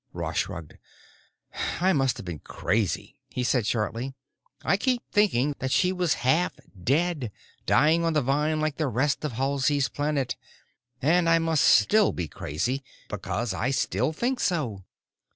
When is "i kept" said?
4.63-5.03